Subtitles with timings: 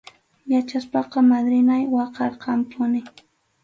[0.53, 3.05] Yachaspaqa madrinay waqarqanpunim.